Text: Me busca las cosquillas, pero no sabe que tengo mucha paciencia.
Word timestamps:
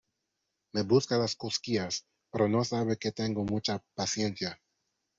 Me 0.73 0.81
busca 0.81 1.19
las 1.19 1.35
cosquillas, 1.35 2.07
pero 2.31 2.49
no 2.49 2.63
sabe 2.63 2.97
que 2.97 3.11
tengo 3.11 3.43
mucha 3.45 3.83
paciencia. 3.95 4.59